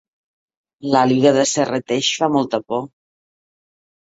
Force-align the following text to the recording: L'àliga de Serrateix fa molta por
L'àliga 0.95 1.33
de 1.35 1.43
Serrateix 1.51 2.09
fa 2.23 2.31
molta 2.37 2.63
por 2.73 2.85